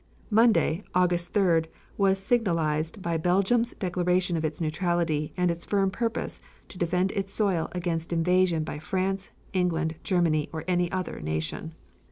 Monday, 0.31 0.83
August 0.95 1.31
3d, 1.33 1.67
was 1.95 2.17
signalized 2.17 3.03
by 3.03 3.17
Belgium's 3.17 3.75
declaration 3.75 4.35
of 4.35 4.43
its 4.43 4.59
neutrality 4.59 5.31
and 5.37 5.51
its 5.51 5.63
firm 5.63 5.91
purpose 5.91 6.41
to 6.69 6.79
defend 6.79 7.11
its 7.11 7.31
soil 7.31 7.69
against 7.73 8.11
invasion 8.11 8.63
by 8.63 8.79
France, 8.79 9.29
England, 9.53 9.97
Germany 10.01 10.49
or 10.51 10.63
any 10.67 10.91
other 10.91 11.21
nation. 11.21 11.75